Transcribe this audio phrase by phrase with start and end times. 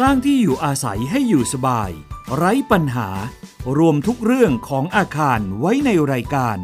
[0.00, 1.90] สร้างที่อยู่อาศัยให้อยู่สบาย
[2.36, 3.08] ไร้ปัญหา
[3.78, 6.58] รวมทุกเรื่องของอาคารไว้ในรายการ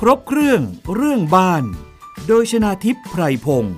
[0.00, 0.60] ครบเครื่อง
[0.94, 1.64] เรื่องบ้าน
[2.26, 3.76] โดยชนาทิพย์ไพรพงศ์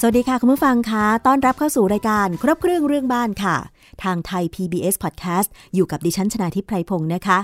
[0.00, 3.56] สวัสดีค่ะ คุณผู้ฟังคะต้อนรับเข้าสู่รายการครบเครื่องเรื่องบ้านค่ะ
[4.04, 7.38] ทางไทย PBS Podcast อยู่กับดิฉันชนาทิพไพรพงศ์นะคะ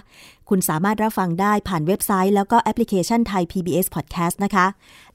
[0.48, 4.66] คุณสามารถรับฟังได้ผ่านเว็บไซต์ แล้วก็แอปพลิเคชันไทย PBS Podcast นะคะ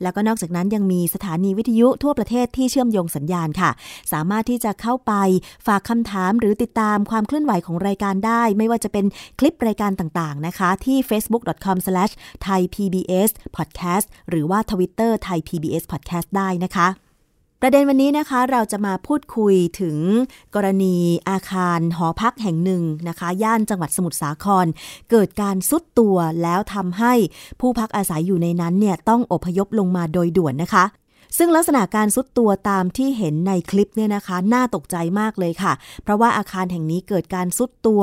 [0.01, 3.70] แล้วก็นอกจากนั้นยังมีสถานีวิทยุทั่วประเทศที่เชื่อมโยงสัญญาณค่ะ
[4.11, 5.13] สามารถที่จะเข้าไป
[5.67, 9.05] ฝากคำถามหรือติดตามความเคลื่อนไหวของรายการได้ ไม่ว่าจะเป็น
[9.39, 16.87] คลิปรายการต่างๆนะคะ ที่ facebook.com/thaipbspodcast หรือว่า Twitter Thai PBS Podcast ได้นะคะ
[17.66, 19.98] ประเด็นวันนี้นะคะเราจะมาพูดคุยถึง
[20.55, 20.95] กรณี
[21.30, 24.66] อาคารหอพักแห่งหนึ่งนะคะ ย่านจังหวัดสมุทรสาคร
[25.12, 27.13] เกิดการซุดตัวแล้วทำให้
[27.60, 30.85] ผู้พักอาศัยอยู่ในนั้นเนี่ยต้องอพยพลงมาโดยด่วนนะคะ
[31.37, 38.02] ซึ่งลักษณะการซุดตัวตามที่เห็นในคลิปเนี่ยนะคะ น่าตกใจมากเลยค่ะ เพราะว่าอาคารแห่งนี้เกิดการซุดตัว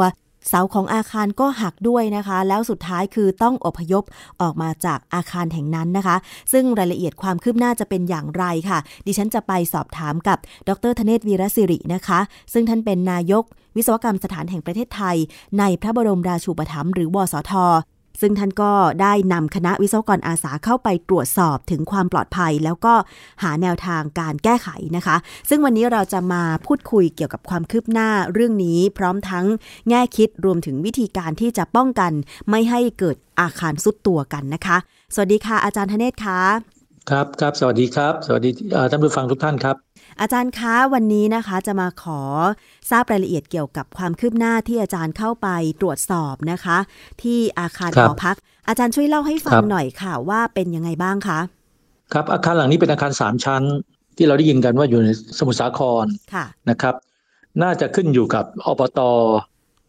[0.49, 4.05] เสาของอาคารก็หักด้วยนะคะ แล้วสุดท้ายคือต้องอพยพ
[4.41, 6.17] ออกมาจากอาคารแห่งนั้นนะคะ
[6.53, 12.21] ซึ่งรายละเอียดความคืบหน้าจะเป็นอย่างไรค่ะ ดิฉันจะไปสอบถามกับ ดรธเนศวีรศิรินะคะ
[12.53, 13.45] ซึ่งท่านเป็นนายก
[13.77, 15.17] วิศวกรรมสถานแห่งประเทศไทย
[15.59, 17.53] ในพระบรมราชูปถัมภ์หรือวสท
[18.21, 22.95] ซึ่งท่านก็ได้นำคณะวิศวกรอาสาเข้าไปตรวจสอบถึงความปลอดภัย แล้วก็
[23.43, 25.17] หาแนวทางการแก้ไขนะคะ
[25.49, 29.47] ซึ่งวันนี้เราจะมาพูดคุยเกี่ยวกับความคืบหน้าเรื่องนี้ พร้อมทั้ง
[29.89, 32.13] แง่คิดรวมถึงวิธีการที่จะป้องกัน
[32.51, 34.77] ไม่ให้เกิดอาคารซุดตัวกันนะคะ
[35.15, 36.80] สวัสดีค่ะอาจารย์ธเนศคะ
[37.11, 38.51] ครับครับสวัสดีครับ สวัสดี
[38.91, 39.77] ท่านผู้ฟังทุกท่านครับ
[40.21, 42.21] อาจารย์คะวันนี้นะคะจะมาขอ
[42.91, 45.49] ทราบรายละเอียดเกี่ยวกับความคืบหน้าที่อาจารย์เข้าไป
[45.81, 46.79] ตรวจสอบนะคะ
[47.23, 48.37] ที่อาคารหอพัก
[48.69, 51.41] อาจารย์ช่วยเล่าให้ฟังหน่อยค่ะว่าเป็นยังไงบ้างคะ
[52.13, 53.63] ครับอาคารหลังนี้เป็นอาคารสามชั้น
[54.17, 56.09] ที่เราได้ยินกันว่าอยู่ในสมุทรสาคระ
[56.71, 56.95] นะครับ
[57.63, 59.01] น่าจะขึ้นอยู่กับอบต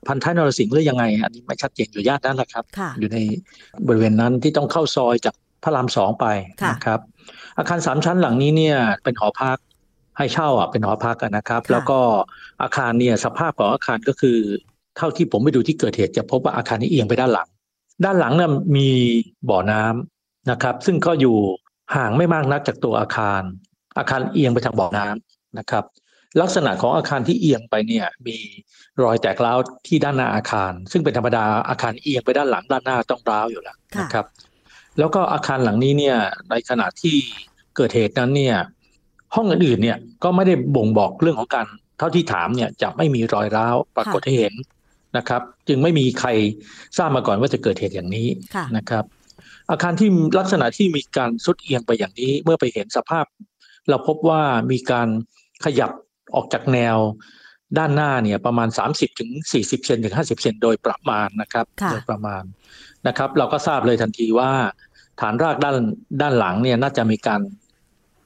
[0.07, 2.63] พันท้ายนรสิงห์หรือยังไง อันนี้ไม่ชัดเจนอยู่ย่านนั้นแหละครับ
[2.99, 3.17] อยู่ใน
[3.87, 6.25] บริเวณนั้นที่ต้องเข้าซอยจาก พระรามสองไป
[6.71, 6.99] นะครับ
[7.57, 9.57] อาคารสามชั้นหลังนี้เนี่ยเป็นหอพัก
[10.17, 11.99] ให้เช่าอะเป็นหอพักนะครับ แล้วก็
[12.61, 14.37] อาคารเนี่ยสภาพของอาคารก็คือ
[14.97, 17.47] เท่าที่ผมไปดูที่เกิดเหตุจะพบว่าอาคารนี้เอียงไปด้านหลัง
[18.05, 18.89] ด้านหลังเนี่ยมี
[19.49, 21.37] บ่อน้ำนะครับ ซึ่งก็อยู่
[21.95, 23.41] ห่างไม่มากนักจากตัวอาคาร
[23.97, 25.83] อาคารเอียงไปทางบ่อน้ำนะครับ
[26.41, 28.37] ลักษณะของอาคารที่เอียงไปเนี่ยมี
[29.03, 29.57] รอยแตกร้าว
[29.87, 34.25] ที่ด้านหน้าอาคาร ซึ่งเป็นธรรมดาอาคารเอียงไปด้านหลังด้านหน้าต้องร้าวอยู่แล้วนะครับ
[34.99, 36.17] แล้วก็อาคารหลังนี้เนี่ย
[36.49, 37.15] ในขณะที่
[37.75, 38.57] เกิดเหตุนั้นเนี่ย
[39.35, 41.65] ห้องอื่นๆเนี่ยก็ไม่ได้บ่งบอกเรื่องของการ
[41.97, 44.53] เท่าที่ถามเนี่ยจะไม่มีรอยร้าวปรากฏให้เห็น
[45.17, 46.29] นะครับ จึงไม่มีใคร
[46.97, 48.27] ทราบมาก่อนว่าจะเกิดเหตุอย่างนี้
[48.77, 49.03] นะครับ
[49.71, 50.09] อาคารที่
[50.39, 53.25] ลักษณะที่มีการสุดเอียงไปอย่างนี้ เมื่อไปเห็นสภาพ
[53.89, 54.41] เราพบว่า
[54.71, 55.07] มีการ
[55.65, 55.91] ขยับ
[56.35, 56.97] ออกจากแนว
[57.77, 59.29] ด้านหน้าเนี่ยประมาณ 30ถึง
[59.61, 62.43] 40 เซนถึง 50 เซนโดยประมาณนะครับโดยประมาณ
[63.07, 64.51] นะครับ เราก็ทราบเลยทันทีว่า
[65.21, 65.77] ฐานรากด้าน
[66.21, 67.41] ด้านหลังเนี่ยน่าจะมีการ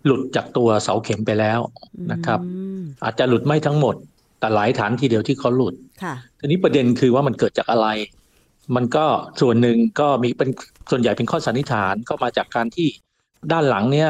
[0.06, 1.60] หลุดจากตัวเสาเข็มไปแล้ว
[2.12, 2.40] นะครับ
[3.04, 3.96] อาจจะหลุดไม่ทั้งหมด
[4.40, 5.76] แต่หลายฐานทีเดียวที่เขาหลุด
[6.40, 7.88] ทีนี้ประเด็นคือว่ามันเกิดจากอะไร
[8.76, 9.06] มันก็
[9.42, 10.50] ส่วนหนึ่งก็มีเป็น
[10.92, 12.88] ส่วนใหญ่เป็นข้อสันนิษฐานก็มาจากการที่
[13.52, 14.10] ด้านหลังเนี่ย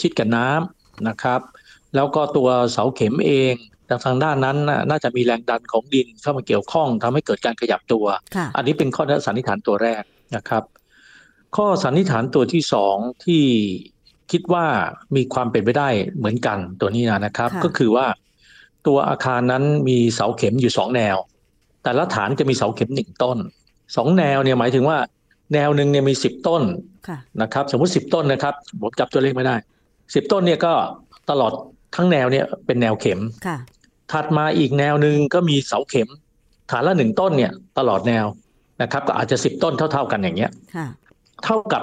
[0.00, 1.40] ชิดกับน้ำนะครับ
[1.94, 3.54] แล้วก็ตัวเสาเข็มเอง
[4.04, 4.56] ทางด้านนั้น
[4.90, 8.04] น่าจะมีแรงดันของดินเข้ามาเกี่ยวข้องทำให้เกิดการขยับตัว
[8.56, 10.02] อันนี้เป็นข้อสันนิษฐานตัวแรก
[10.36, 10.62] นะครับ
[11.56, 13.42] ข้อสันนิษฐานตัวที่สองที่
[14.30, 14.66] คิดว่า
[15.16, 18.06] มีความเป็นไปได้เหมือนกันตัวนี้นะครับ ก็คือว่า
[18.86, 21.16] ตัวอาคารนั้นมีเสาเข็มอยู่สองแนว
[21.84, 23.38] แต่ละฐานจะมีเสาเข็มหนึ่งต้น
[23.96, 24.98] สองแนวเนี่ยหมายถึงว่า
[25.54, 26.62] แนวหนึ่งเนี่ยมีสิบต้น
[27.42, 29.56] นะครับ สมมุติสิบต้นนะครับผมจับตัวเลขไม่ได้
[30.14, 30.72] สิบต้นเนี่ยก็
[31.30, 31.52] ตลอด
[31.96, 33.20] ทั้งแนวเนี่ยเป็นแนวเข็ม
[34.12, 36.08] ถัดมาอีกแนวหนึ่งก็มีเสาเข็ม
[36.70, 38.26] ฐานละหนึ่งต้นเนี่ย ตลอดแนว
[38.82, 40.50] นะครับ ก็อาจจะสิบต้นเท่า ๆกันอย่างเงี้ย
[41.44, 41.82] เท่ากับ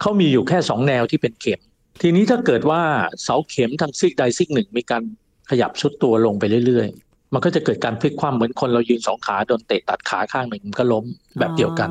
[0.00, 1.60] เขามีอยู่แค่สองแนวที่เป็นเข็ม
[2.02, 2.82] ทีนี้ถ้าเกิดว่า
[3.22, 5.02] เสาเข็มทางซีกใดซีกหนึ่งมีการ
[5.50, 11.04] ขยับชุดตัวลงไปเรื่อยๆ มันก็จะเกิดการพลิกคว่ำเหมือนคนเรายืนสองขาโดนเตะตัดขาข้างหนึ่งก็ล้ม
[11.38, 11.90] แบบเดียวกัน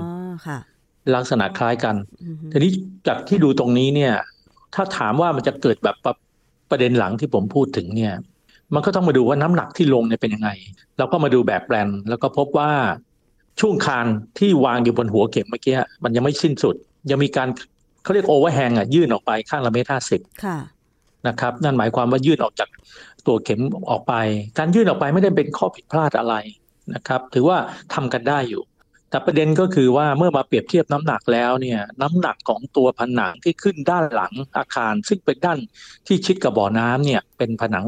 [1.15, 1.95] ลักษณะคล้ายกัน
[2.51, 2.71] ทีนี้
[3.07, 4.13] จากที่ดูตรงนี้เนี่ย
[4.75, 5.95] ถ้าถามว่ามันจะเกิดแบบ
[6.69, 8.13] ประเด็นหลังที่ผมพูดถึงเนี่ย
[8.73, 10.49] มันก็ต้องมาดูว่าน้ำหนักที่ลงเนี่ยเป็นยังไง
[10.97, 12.71] เราก็มาดูแบบแปลนแล้วก็พบว่า
[13.59, 14.07] ช่วงคาน
[14.39, 16.75] ที่วางอยู่บนหัวเข็มเมื่อกี้มันยังไม่สิ้นสุด
[17.09, 17.47] ยังมีการ
[18.03, 20.21] เขาเรียกโอเวอร์แฮงอะยื่นออกไปข้างละเมตรห้าสิบ
[21.27, 22.69] นะครับ นั่นหมายความว่ายื่นออกจาก
[23.27, 24.13] ตัวเข็มออกไป
[24.57, 26.35] การยื่นออกไปไม่ได้เป็นข้อผิดพลาดอะไร
[26.93, 27.57] นะครับ ถือว่า
[27.93, 28.63] ทำกันได้อยู่
[29.09, 35.59] แต่ประเด็นก็คือว่าเมื่อมาเปรียบเทียบน้ำหนักแล้วเนี่ย น้ำหนักของตัวผนังที่ขึ้นด้านหลังอาคาร ซึ่งเป็นด้าน
[36.07, 37.85] ที่ชิดกับบ่อน้ำเนี่ย เป็นผนัง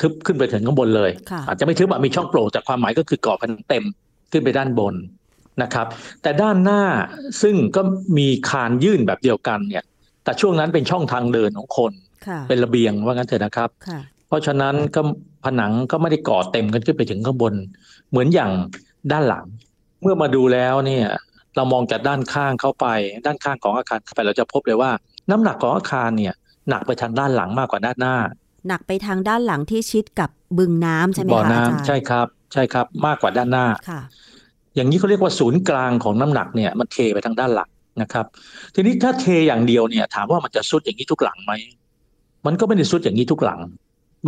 [0.00, 1.10] ทึบขึ้นไปถึงข้างบนเลย
[1.48, 3.84] อาจจะไม่ทึบมีช่องโปร่งแต่ความหมายก็คือก่อผนังเต็ม
[4.32, 4.94] ขึ้นไปด้านบน
[5.62, 5.86] นะครับ
[6.22, 6.82] แต่ด้านหน้า
[7.42, 7.82] ซึ่งก็
[8.18, 9.84] มีคานยื่นแบบเดียวกันเนี่ย
[10.24, 11.92] แต่ช่วงนั้นเป็นช่องทางเดินของคน
[12.48, 13.70] เป็นระเบียงว่างั้นเถอะนะครับ
[14.28, 15.00] เพราะฉะนั้นก็
[15.44, 17.54] ผนังก็ไม่ได้ก่อเต็มกันขึ้นไปถึงข้างบน
[18.10, 18.50] เหมือนอย่าง
[19.12, 19.44] ด้านหลัง
[20.02, 21.06] เมื่อมาดูแล้วเนี่ย
[21.56, 22.86] เรามองจากด้านข้างเข้าไป
[23.26, 24.90] ด้านข้างของอาคารเข้าไปเราจะพบเลยว่า
[25.30, 26.34] น้ำหนักของอาคารเนี่ย
[26.68, 28.16] หนักไปทางด้านหลังมากกว่าด้านหน้า
[28.68, 34.00] หนักไปทางด้านหลังที่ชิดกับบึงน้ำใช่ไหมคะบ่อน้ำใช่ครับ ใช่ครับ มากกว่าด้านหน้าค่ะ
[34.76, 37.70] อย่างนี้เขาเรียกว่าศูนย์กลางของน้ำหนักเนี่ยมันเทไปทางด้านหลัง
[38.02, 38.26] นะครับ
[38.74, 41.52] ทีนี้ถ้าเทอย่างเดียวเนี่ย ถามว่ามันจะสุดอย่างนี้ทุกหลังไหม
[42.46, 43.60] มันก็ไม่ได้สุดอย่างนี้ทุกหลัง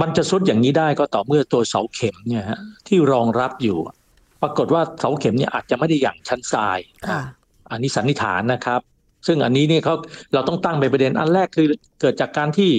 [0.01, 2.59] มันจะสุดอย่างนี้ได้ก็ต่อเมื่อตัวเสาเข็มเนี่ยฮะ
[2.89, 3.79] ที่รองรับอยู่
[4.43, 6.79] ปรากฏว่าเสาเข็มเนี่ยอาจจะไม่ได้อย่างชั้นทราย
[7.71, 8.81] อันนี้สันนิษฐานนะครับ
[9.27, 9.95] ซึ่งอันนี้เนี่ยเขา
[10.35, 11.67] เราต้องตั้งไปประเด็นอันแรกคือ
[12.01, 12.71] เกิดจากการที่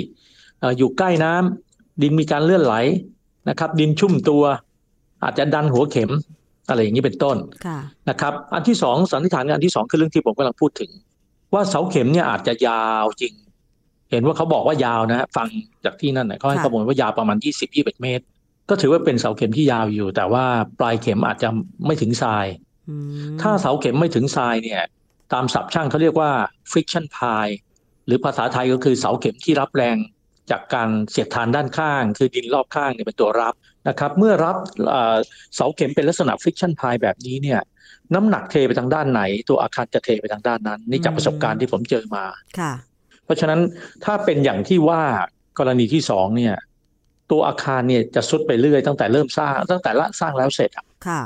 [0.77, 2.75] อยู่ใกล้น้ำดินมีการเลื่อนไหล
[3.49, 4.43] นะครับ ดินชุ่มตัว
[5.23, 6.11] อาจจะดันหัวเข็ม
[6.69, 7.37] อะไรอย่างนี้เป็นต้น
[8.09, 10.91] นะครับ อันที่สองสันนิษฐานอันที่สองคือเรื่องที่ผมกำลังพูดถึง
[11.53, 13.33] ว่าเสาเข็มเนี่ยอาจจะยาวจริง
[14.11, 15.47] เห็นว่าเขาบอกว่ายาวนะฮะฟัง
[15.85, 18.23] จากที่นั่นเขาให้ข้อมูลว่ายาวประมาณยี่สิบยี่สิบเมตร
[18.69, 20.45] ก็ถือว่าเป็นเสาเข็มที่ยาวอยู่ แต่ว่า
[20.79, 21.49] ปลายเข็มอาจจะ
[21.85, 22.45] ไม่ถึงทราย
[23.41, 24.81] ถ้าเสาเข็มไม่ถึงทรายเนี่ย
[25.33, 26.31] ตามศัพท์ช่างเขาเรียกว่า
[26.71, 27.55] friction pile
[28.05, 29.97] หรือภาษาไทยก็คือเสาเข็มที่รับแรง
[30.51, 33.53] จากการเสียดทานด้านข้าง คือดินรอบข้างเนี่ยเป็นตัวรับ
[33.89, 34.57] นะครับเมื่อรับ
[35.55, 37.59] เสาเข็มเป็นลักษณะ friction pile แบบนี้เนี่ย
[38.13, 42.25] น้ำหนักเทไปทางด้านไหน ตัวอาคารจะเทไปทางด้านนั้น นี่จากประสบการณ์ที่ผมเจอมา
[42.59, 42.73] ค่ะ
[43.31, 43.59] ราะฉะนั้น
[44.05, 45.01] ถ้าเป็นอย่างที่ว่า
[45.59, 46.55] กรณีที่สองเนี่ย
[47.31, 50.71] ตัวอาคารเนี่ยจะซุดไปเรื่อยตั้งแต่เริ่มสร้างตั้งแต่ละสร้างแล้วเสร็จ
[51.07, 51.21] ค่ะ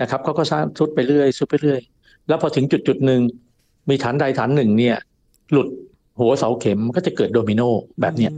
[0.00, 1.80] นะครับเขาก็สร้างซุดไปเรื่อยซุดไปเรื่อย
[2.28, 3.20] แล้วพอถึงจุดจุดหนึ่ง
[3.88, 4.96] มีฐานใดฐานหนึ่งเนี่ย
[5.52, 5.68] หลุด
[6.20, 7.62] หัวเสาเข็มก็จะเกิดโดมิโน
[8.00, 8.32] แบบเนี้ย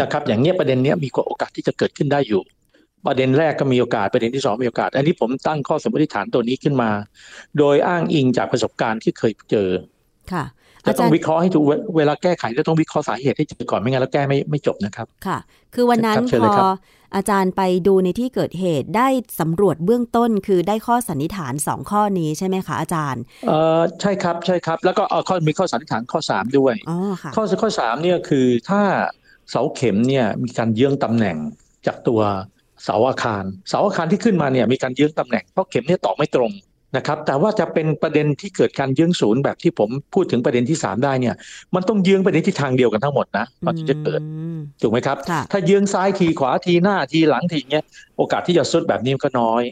[0.00, 2.42] นะครับ อย่างเงี้ยประเด็นเนี้ยมีโอกาสที่จะเกิดขึ้นได้อยู่
[3.06, 6.90] ประเด็นแรกก็มีโอกาสประเด็นที่สองมีโอกาส อันนี้ผมตั้งข้อสมมติฐานตัวนี้ขึ้นมา
[7.58, 9.68] โดยอ้างอิงจากประสบการณ์ที่เคยเจอ
[10.32, 10.44] ค่ะ
[10.86, 11.64] จะต้องวิเคราะห์ให้ถูก
[11.96, 15.38] เวลาแก้ไขจะต้องวิเคราะห์สาเหตุให้เจอก่อนไม่งั้นแล้วแก้ไม่ไม่จบนะครับค่ะ
[15.74, 16.68] คือวันนั้นพอ
[17.16, 19.08] อาจารย์ไปดูในที่เกิดเหตุได้
[19.40, 28.82] สำรวจเบื้องต้น คือได้ข้อสันนิษฐานสองข้อนี้ใช่ไหมคะอาจารย์เออใช่ครับใช่ครับ แล้วก็เอาข้อมีข้อสันนิษฐานข้อสามด้วยอ๋อค่ะข้อข้อสามเนี่ยคือถ้า
[29.50, 31.36] เสาเข็มเนี่ยมีการเยื้องตำแหน่ง
[31.86, 32.20] จากตัว
[32.84, 36.52] เสาอาคาร เสาอาคารที่ขึ้นมาเนี่ยมีการเยื้องตำแหน่งเพราะเข็มเนี่ยตอกไม่ตรง
[36.96, 41.34] นะครับแต่ว่าจะเป็นประเด็นที่เกิดการเยื้องศูนย์แบบที่ผมพูดถึงประเด็นที่สามได้เนี่ย
[41.74, 44.20] มันต้องเยื้องไปในทิศทางเดียวกันทั้งหมดนะมันจะเกิด
[44.82, 45.16] ถูกไหมครับ
[45.52, 47.84] ถ้าเยื้องซ้ายทีขวาทีหน้าทีหลังทีเงี้ย
[48.16, 49.62] โอกาสที่จะสุดแบบนี้ก็น้อย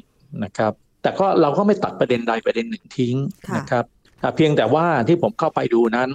[0.45, 3.17] นะครับ แต่ก็เราก็ไม่ตัดประเด็นใดประเด็นหนึ่งทิ้ง
[3.57, 3.85] นะครับ
[4.37, 6.09] เพียงแต่ว่าที่ผมเข้าไปดูนั้น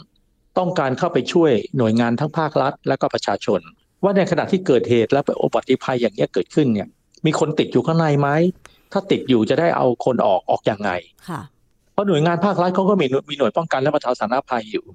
[0.57, 3.59] ต้องการเข้าไปช่วยหน่วยงานทั้งภาครัฐ และก็ประชาชน
[4.03, 6.87] ว่าในขณะที่เกิดเหตุและอุบัติภัยอย่างนี้เกิดขึ้นเนี่ย
[7.25, 8.29] มีคนติดอยู่ข้างในไหม
[8.93, 10.91] ถ้าติดอยู่จะได้เอาคนออกออกอย่างไง
[11.93, 14.85] เพราะหน่วยงานภาครัฐเขาก็มีมีหน่วยป้องกันและบรรเทาสาธารณภัยอยู่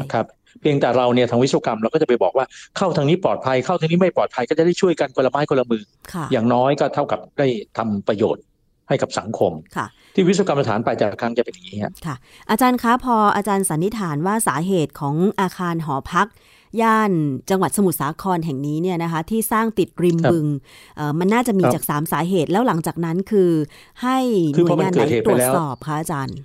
[0.00, 0.26] นะครับ
[0.60, 2.46] เพียงแต่เราเนี่ยทางวิศวกรรมเราก็จะไปบอกว่า
[2.76, 5.82] เข้าทางนี้ปลอดภัยเข้าทางนี้ไม่ปลอดภัยก็จะได้ช่วยกันคนละไม้คนละมือ
[6.32, 7.46] อย่างน้อยก็เท่ากับได้
[7.78, 8.42] ทำประโยชน์
[8.88, 9.52] ให้กับสังคม
[10.14, 12.16] ที่วิศวกรรมสถานปลายจากครั้งจะเป็นอย่างนี้ค่ะ
[12.50, 16.28] อาจารย์คะพออาจารย์สันนิษฐานว่าสาเหตุของอาคารหอพัก
[16.82, 17.12] ย่าน
[17.50, 20.46] จังหวัดสมุทรสาครแห่งนี้เนี่ยนะคะ ที่สร้างติดริมบึง
[21.18, 23.50] มันน่าจะมีจากสามสาเหตุแล้วหลังจากนั้นคือ
[24.02, 24.18] ให้
[24.54, 26.38] หน่วยงานไหนตรวจสอบคะอาจารย์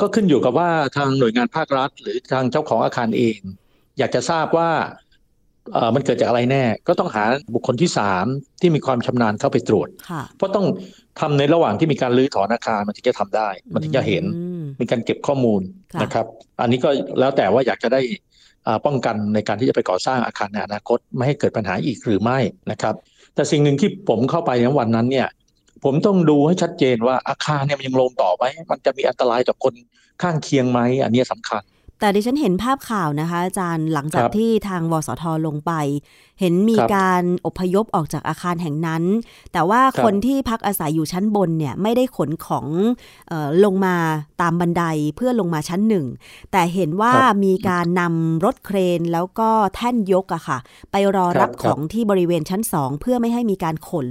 [0.00, 3.38] ก็ขึ้นอยู่กับว่าทางหน่วยงานภาครัฐ หรือทางเจ้าของอาคารเอง
[3.98, 4.70] อยากจะทราบว่า
[5.94, 8.26] มันเกิดจากอะไรแน่ ก็ต้องหาบุคคลที่สาม
[8.60, 9.88] ที่มีความชำนาญเข้าไปตรวจ
[10.36, 10.66] เพราะต้อง
[11.20, 14.24] ทำในระหว่างที่มีการรื้อถอนอาคารมันถึงจะทำได้ มันถึงจะเห็น
[14.80, 15.60] มีการเก็บข้อมูล
[16.02, 16.26] นะครับ
[16.60, 18.00] อันนี้ก็แล้วแต่ว่าอยากจะได้
[18.86, 22.38] ป้องกันในการที่จะไปก่อสร้างอาคารในอนาคต ไม่ให้เกิดปัญหาอีกหรือไม่
[22.70, 22.94] นะครับ
[23.34, 25.28] แต่สิ่งหนึ่งที่ผมเข้าไปในวันนั้นเนี่ย
[25.84, 29.74] ผมต้องดูให้ชัดเจนว่าอาคารเนี่ยมันยังลงต่อไหมมันจะมีอันตรายต่อคน
[30.22, 31.62] ข้างเคียงไหมอันนี้สำคัญ
[32.00, 35.72] แต่ดิฉันเห็นภาพข่าวนะคะ อาจารย์หลังจากที่ทางวสทลงไป
[36.40, 39.02] เห็นมีการอพยพออกจากอาคารแห่งนั้น
[39.52, 42.66] แต่ว่าคนที่พักอาศัยอยู่ชั้นบนเนี่ยไม่ได้ขนของ
[43.30, 43.96] ออลงมา
[44.42, 44.84] ตามบันได
[45.16, 46.06] เพื่อลงมาชั้นหนึ่ง
[46.52, 47.12] แต่เห็นว่า
[47.44, 50.58] มีการนำรถเครนแล้วก็แท่นยกอะค่ะ
[50.90, 54.08] ไปรอรับของที่บริเวณชั้นสองเพื่อไม่ให้มีการขน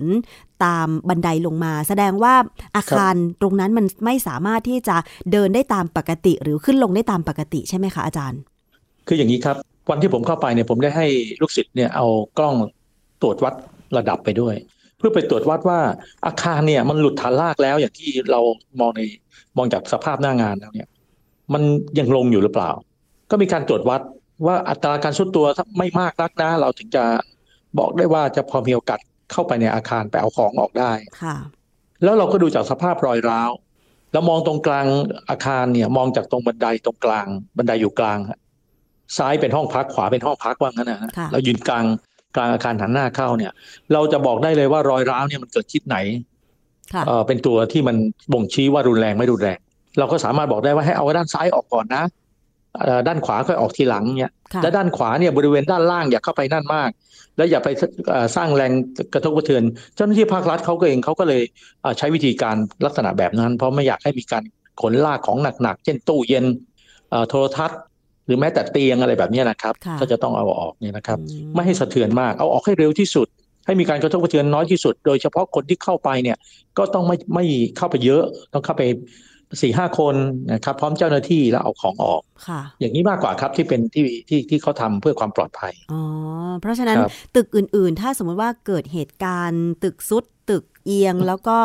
[0.66, 2.34] ตามบันไดลงมา แสดงว่า
[2.78, 4.96] อาคารตรงนั้นมันไม่สามารถที่จะ
[5.32, 8.40] เดินได้ตามปกติ หรือขึ้นลงได้ตามปกติใช่ไหมคะอาจารย์
[9.08, 9.56] คืออย่างนี้ครับ
[9.90, 11.08] วันที่ผมเข้าไปเนี่ยผมได้ให้
[11.42, 12.06] ลูกศิษย์เนี่ยเอา
[12.38, 12.56] กล้อง
[13.22, 13.54] ตรวจวัด
[13.98, 14.56] ระดับไปด้วย
[14.98, 15.80] เพื่อไปตรวจวัดว่า
[16.26, 18.42] อาคารเนี่ยมันหลุดฐานรากแล้วอย่างที่เรา
[18.80, 19.02] มองใน
[19.58, 20.88] มองจากสภาพหน้างานแล้วเนี่ย
[21.54, 21.64] มัน
[22.00, 22.72] ยังลงอยู่หรือเปล่า
[23.32, 24.02] ก็มีการตรวจวัด
[24.46, 25.46] ว่าอัตราการสุดตัว
[25.78, 27.04] ไม่มากนักนะเราถึงจะ
[27.80, 29.00] บอกได้ว่าจะพอมีโอกาส
[29.32, 30.92] เข้าไปในอาคารไปเอาของออกได้
[31.22, 31.36] ค่ะ
[32.04, 33.52] แล้วเราก็ดูจากสภาพรอยร้าว
[34.12, 34.86] แล้วมองตรงกลาง
[35.30, 37.28] อาคารเนี่ย มองจากตรงบันไดตรงกลาง
[37.58, 38.20] บันไดอยู่กลาง
[39.18, 41.86] ซ้ายเป็นห้องพักขวาเป็นห้องพักว่างั้นนะฮะเรายืนกลาง
[42.36, 43.52] กลางอาคารหันหน้าเข้าเนี่ย
[43.94, 45.98] เราจะบอกได้เลยว่ารอยร้าวเนี่ยมันเกิดทิศไหน
[47.08, 47.96] เออเป็นตัวที่มัน
[48.34, 49.60] บ่งชี้ว่ารุนแรงไม่รุนแรง
[50.00, 52.04] เราก็สามารถบอกได้ว่าให้เอาด้านซ้ายออกก่อนนะ
[53.08, 54.32] ด้านขวาค่อยออกทีหลังเนี่ย
[54.64, 56.90] และด้านขวาเนี่ยบริเวณด้านล่างอย่าเข้าไปนั่นมาก
[57.38, 57.70] แล้วอย่าไป
[58.36, 58.72] สร้างแรง
[59.14, 59.64] กระทบกระเทือน
[59.96, 61.42] เจ้าหน้าที่ภาครัฐเขาก็เองเขาก็เลย
[61.98, 64.44] ใช้วิธีการลักษณะแบบนั้น เพราะไม่อยากให้มีการ
[64.82, 66.46] ขนลากของหนักๆ เช่นตู้เย็น
[67.30, 67.80] โทรทัศน์
[68.28, 71.20] หรือแม้แต่เตียงอะไรแบบนี้นะครับ ก็จะต้องเอาออกเนี่ยนะครับ
[71.56, 73.28] ไม่ให้สะเทือนมากเอาออกให้เร็วที่สุด
[73.66, 76.38] ให้มีการกระทบกระเทือนน้อยที่สุด โดยเฉพาะคนที่เข้าไปเนี่ย
[76.78, 77.46] ก็ต้องไม่ไม่
[77.78, 78.84] เข้าไปเยอะ ต้องเข้าไป
[79.62, 80.16] สี่ห้าคน
[80.54, 86.02] นะครับ พร้อมเจ้าหน้าที่แล้วเอาของออกค่ะ อย่างนี้มากกว่าครับที่เป็นที่ที่ที่เขาทำเพื่อความปลอดภัยอ๋อ
[86.62, 86.98] เพราะฉะนั้น
[87.36, 91.58] ตึกอื่นๆ ถ้าสมมติว่าเกิดเหตุการณ์ ตึกซุดตึกเอียงแล้วก็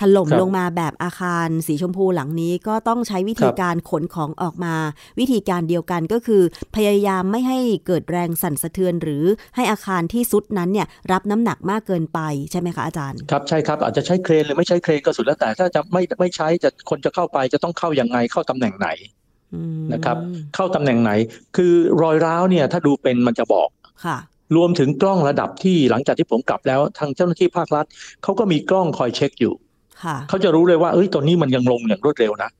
[0.00, 4.74] ถล่มลงมาแบบอาคารสีชมพูหลังนี้ก็ต้องใช้วิธีการขนของออกมา
[5.18, 6.42] วิธีการเดียวกันก็คือ
[6.76, 9.24] พยายามไม่ให้เกิดแรงสั่นสะเทือน หรือ
[9.56, 18.88] ให้อาคารที่ซุดนั้นเนี่ยรับน้ำหนักมากเกินไปใช่ไหมคะอาจารย์ครับใช่ครับอาจจะใช้เครนหรือไม่ใช้เครนก็สุดแล้วแต่ถ้าจะไม่ไม่ใช้จะคนจะเข้าไปจะต้องเข้าอย่างไงเข้าตำแหน่งไหน
[19.92, 20.16] นะครับ
[20.54, 21.12] เข้าตำแหน่งไหน
[21.56, 23.68] คือรอยร้าวเนี่ยถ้าดูเป็นมันจะบอก
[24.04, 24.18] ค่ะ
[24.56, 27.86] รวมถึงกล้องระดับที่หลังจากที่ผมกลับแล้ว ทางเจ้าหน้าที่ภาครัฐ
[28.22, 29.54] เขาก็มีกล้องคอยเช็คอยู่
[30.28, 32.50] เขาจะรู้เลยว่าเอ้ยตัวนี้มันยังลงอย่างรวดเร็วนะ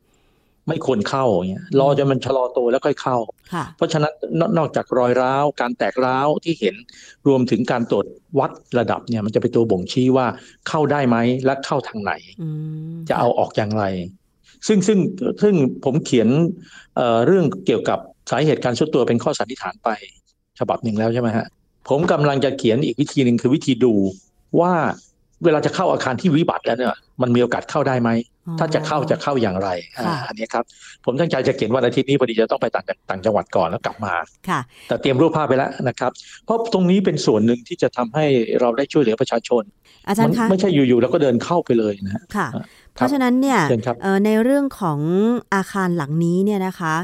[0.68, 3.16] ไม่ควรเข้าอย่างเงี้ยรอจนมันชะลอตัวแล้วค่อยเข้า
[3.76, 4.12] เพราะฉะนั้น
[4.58, 6.74] นอกจากรอยร้าว การแตกร้าวที่เห็น
[7.28, 8.06] รวมถึงการตรวจ
[8.38, 10.26] วัดระดับเนี่ย มันจะเป็นตัวบ่งชี้ว่า
[10.68, 12.12] เข้าได้ไหมและเข้าทางไหน
[13.08, 13.84] จะเอาออกอย่างไร
[14.66, 14.98] ซึ่งซึ่ง
[15.42, 15.54] ซึ่ง
[15.84, 16.28] ผมเขียน
[16.96, 17.98] เเรื่องเกี่ยวกับ
[18.30, 19.88] สาเหตุการสุดตัวเป็นข้อสันนิษฐานไป
[20.58, 21.46] ฉบับหนึ่งแล้วใช่ไหมฮะ
[21.88, 23.94] ผมกำลังจะเขียนอีกวิธีหนึ่งคือวิธีดู
[24.60, 24.72] ว่า
[25.44, 28.10] เวลาจะเข้าอาคารที่วิบัติแล้วเนี่ย มันมีโอกาสเข้าได้ไหม
[28.58, 29.68] ถ้าจะเข้าจะเข้าอย่างไร
[30.28, 30.64] อันนี้ครับ
[31.04, 34.14] ผมตั้งใจจะเขียนวันอาทิตย์นี้พอดีจะต้องไปต่างต่างจังหวัดก่อนแล้วกลับมา
[34.48, 36.12] ค่ะแต่เตรียมรูปภาพไปแล้วนะครับ
[36.44, 38.26] เพราะตรงนี้เป็นส่วนหนึ่งที่จะทำให้
[38.60, 39.62] เราได้ช่วยเหลือประชาชน
[40.08, 42.48] อาจารย์คะไม่ใช่อยู่ๆแล้วก็เดินเข้าไปเลยนะค่ะ
[42.94, 43.60] เพราะฉะนั้นเนี่ย
[44.24, 44.98] ในเรื่องของ
[45.54, 46.94] อาคารหลังนี้เนี่ยนะคะ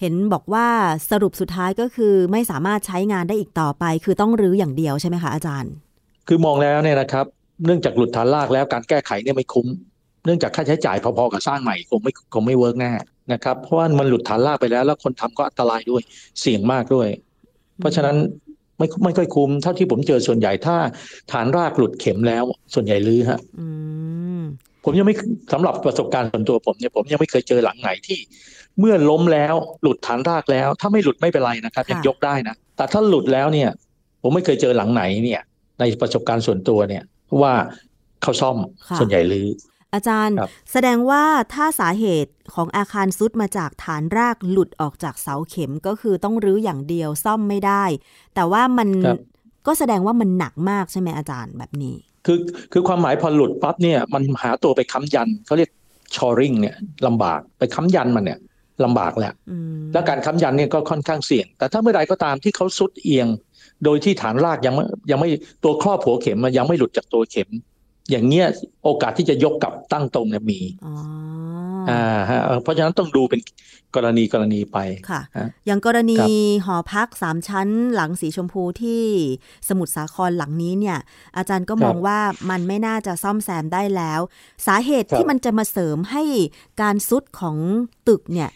[0.00, 0.66] เห็นบอกว่า
[1.10, 5.72] สรุปสุดท้ายก็คือไม่สามารถใช้งานได้อีกต่อไป คือต้องรื้ออย่างเดียวใช่ไหมคะอาจารย์
[6.28, 7.26] คือมองแล้วเนี่ยนะครับ
[7.64, 9.66] เนื่องจากหลุดฐานรากแล้วการแก้ไขเนี่ยไม่คุ้ม
[10.24, 12.90] เนื่องจากค่าใช้จ่ายพอๆกับสร้างใหม่คงไม่คงไม่เวิร์กแน่
[13.32, 16.02] นะครับเพราะว่ามันหลุดฐานรากไปแล้ว แล้วคนทำก็อันตรายด้วย
[16.40, 17.08] เสี่ยงมากด้วย
[17.80, 18.16] เพราะฉะนั้น
[18.78, 20.76] ไม่ไม่ค่อยคุ้มเท่าที่ผมเจอส่วนใหญ่ถ้า
[21.32, 22.44] ฐานรากหลุดเข็มแล้ว
[22.74, 23.40] ส่วนใหญ่ลื้อฮะ
[24.84, 25.14] ผมยังไม่
[25.52, 28.18] สำหรับประสบการณ์ส่วนตัวผมเนี่ยผมยังไม่เคยเจอหลังไหนที่
[28.80, 33.70] เมื่อล้มแล้วหลุดฐานรากแล้ว ถ้าไม่หลุดไม่เป็นไรนะครับยังยกได้นะแต่ถ้าหลุดแล้วเนี่ย
[34.22, 35.40] ผมไม่เคยเจอหลังไหนเนี่ย
[35.80, 37.02] ในประสบการณ์ส่วนตัวเนี่ย
[37.40, 37.54] ว่า
[38.22, 38.56] เขาซ่อม
[38.98, 39.48] ส่วนใหญ่ลือ
[39.94, 40.36] อาจารย์
[40.72, 47.84] แสดงว่าถ้าสาเหตุของอาคารซุดมาจากฐานรากหลุดออกจากเสาเข็มก็คือต้องรื้ออย่างเดียวซ่อมไม่ได้
[48.34, 48.88] แต่ว่ามัน
[49.66, 52.38] ก็แสดงว่ามันหนักมากใช่ไหมอาจารย์แบบนี้ คือ
[52.72, 55.70] คือความหมายพอหลุดปั๊บเนี่ยมันหาตัวไปค้ำยันเขาเรียก
[56.16, 58.38] ชอริงเนี่ยลำบากไปค้ำยันมันเนี่ย
[58.84, 59.32] ลำบากแหละ
[59.92, 63.26] แล้วการค้ำยันเนี่ยก็ค่อนข้างเสี่ยง แต่ถ้าเมื่อใดก็ตามที่เขาซุดเอียง
[63.84, 65.28] โดยที่ฐานรากยังไม่ยังไม่
[65.64, 67.50] ตัวครอบหัวเข็มมันยังไม่หลุดจากตัวเข็ม
[68.10, 68.46] อย่างเงี้ย
[68.84, 70.60] โอกาสที่จะยกกลับตั้งตรงเนี่ยมี
[71.90, 73.40] อ่าฮะเพราะฉะนั้นต้องดูเป็น
[73.96, 74.78] กรณีกรณีไป
[75.10, 75.20] ค่ะ
[75.66, 76.18] อย่างกรณี
[76.64, 79.02] หอพักสามชั้นหลังสีชมพูที่
[79.68, 80.98] สมุทรสาครหลังนี้เนี่ย
[81.36, 82.18] อาจารย์ก็มองว่า
[82.50, 84.20] มันไม่น่าจะซ่อมแซมได้แล้ว
[84.66, 86.24] สาเหตุที่มันจะมาเสริมให้
[86.82, 87.56] การซุดของ
[88.08, 88.50] ตึกเนี่ย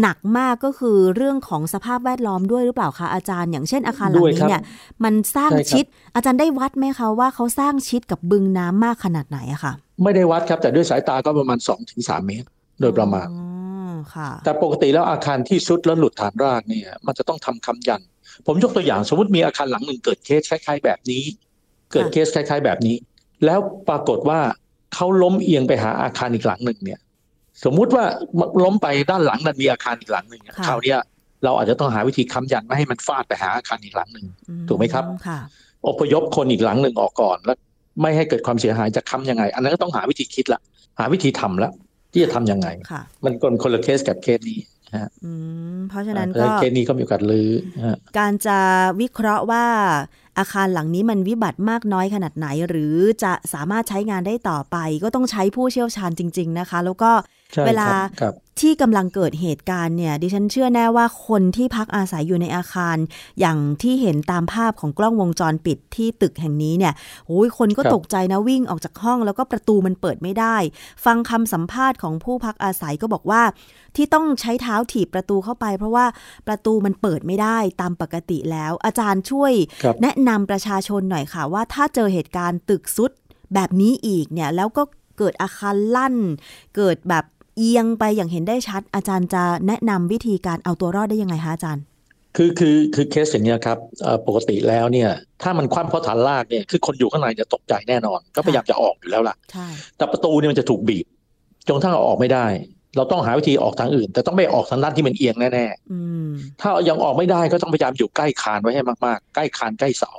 [0.00, 4.62] หนักมากก็คือเรื่องของสภาพแวดล้อมด้วยหรือเปล่าคะอาจารย์ อย่างเช่นอาคารหลังนี้เนี่ย
[5.04, 5.84] มันสร้างชิด
[6.14, 9.72] อาจารย์ได้วัดไหมคะว่าเขาสร้างชิดกับบึงน้ำมากขนาดไหนอะคะ
[10.02, 12.48] ไม่ได้วัดครับแต่ด้วยสายตาก็ประมาณสองถึงสามเมตร
[12.80, 13.28] โดยประมาณ
[14.44, 18.02] แต่ปกติแล้วอาคารที่ซุดแล้วหลุดฐานรากเนี่ย มันจะต้องทำคำยัน
[18.46, 21.22] ผมยกตัวอย่างสมมติมีอาคารหลังหนึ่งเกิดเคสคล้ายๆแบบนี้
[21.92, 22.96] เกิดเคสคล้าย ๆ แบบนี้
[23.44, 23.58] แล้ว
[23.88, 24.40] ปรากฏว่า
[24.94, 27.00] เขาล้มเอียงไปหาอาคารอีกหลังหนึ่งเนี่ย
[27.64, 28.04] สมมุติว่า
[28.62, 30.96] ล้มไปด้านหลังนั้นมีอาคารอีกหลังหนึ่งคราวนี้
[31.44, 34.26] เราอาจจะต้องหาวิธีค้ำยันไม่ให้มันฟาดไปหาอาคารอีกหลังหนึ่ง
[34.68, 35.04] ถูกไหมครับ
[35.88, 37.56] อพยพคนอีกหลังหนึ่งออกก่อน แล้ว
[38.02, 40.60] ไม่ให้เกิดความเสียหายจะค้ำยังไง อันนั้นก็ต้องหาวิธีคิดละ
[40.98, 41.70] หาวิธีทำละ
[42.12, 42.68] ที่จะทํำยังไง
[43.24, 44.58] มันคนคนละเคสกับเคสนี้
[45.88, 47.50] เพราะฉะนั้นก็เคสนี้ก็มีโอกาสลือ
[48.18, 48.58] การจะ
[49.00, 49.64] วิเคราะห์ว่า
[50.38, 57.10] อาคารหลังนี้มันวิบัติมากน้อยขนาดไหน หรือจะสามารถใช้งานได้ต่อไป ก็ต้องใช้ผู้เชี่ยวชาญจริง ๆ นะคะ แล้วก็
[57.66, 57.88] เวลา
[58.60, 62.96] ที่กำลังเกิดเหตุการณ์เนี่ย ดิฉันเชื่อแน่ว่าคนที่พักอาศัยอยู่ในอาคาร
[63.40, 66.94] อย่างที่เห็นตามภาพของกล้องวงจรปิดที่ตึกแห่งนี้เนี่ย
[67.26, 70.56] โอ้ยคนก็ตกใจนะวิ่งออกจากห้องแล้วก็ประตูมันเปิดไม่ได้
[71.04, 73.42] ฟังคำสัมภาษณ์ของผู้พักอาศัยก็บอกว่า
[73.96, 76.06] ที่ต้องใช้เท้าถีบประตูเข้าไป เพราะว่า
[76.46, 79.52] ประตูมันเปิดไม่ได้ตามปกติแล้ว อาจารย์ช่วย
[80.02, 83.10] แนะนำประชาชนหน่อยค่ะ ว่าถ้าเจอเหตุการณ์ตึกซุด
[83.54, 84.82] แบบนี้อีกเนี่ยแล้วก็
[85.18, 86.16] เกิดอาคารลั่น
[86.76, 87.24] เกิดแบบ
[87.56, 91.84] เอียงไปอย่างเห็นได้ชัด อาจารย์จะแนะนำวิธีการเอาตัวรอดได้ยังไงคะอาจารย์
[92.36, 93.78] คือคือคือเคสอย่างนี้ครับ
[94.26, 95.10] ปกติแล้วเนี่ย
[95.42, 101.06] ถ้ามันคว่ำเพราะฐานลากเนี่ยคือคนอยู่ข้างในจะตกใจแน่นอน ก็พยายามจะออกอยู่แล้วล่ะใช่แต่ประตูเนี่ยมันจะถูกบีบ
[101.68, 102.46] จนถ้าเราออกไม่ได้
[102.96, 110.12] เราต้องหาวิธีออกทางอื่น แต่ต้องไม่ออกทางด้านที่มันเอียงแน่ๆถ้ายังออกไม่ได้ก็ต้องพยายามอยู่ใกล้คานไว้ให้มากๆ ใกล้คานใกล้เสา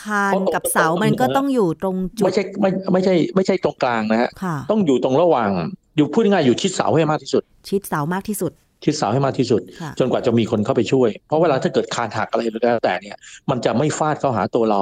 [0.00, 4.30] คานกับเสามันก็ต้องอยู่ตรงจุดไม่ใช่ไม่ไม่ใช่ไม่ใช่ตรงกลางนะฮะ
[4.70, 5.50] ต้องอยู่ตรงระหว่าง
[5.96, 8.52] อยู่พูดง่ายอยู่ชิดเสาให้มากที่สุด ชิดเสามากที่สุด
[8.84, 9.60] ชิดเสาให้มากที่สุด
[9.98, 13.16] จนกว่าจะมีคนเข้าไปช่วย เพราะเวลาถ้าเกิดคานหักอะไรแล้วแต่เนี่ย
[13.50, 14.80] มันจะไม่ฟาดเข้าหาตัวเรา